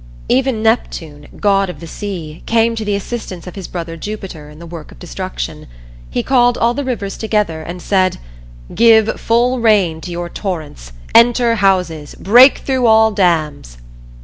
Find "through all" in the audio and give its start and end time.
12.57-13.11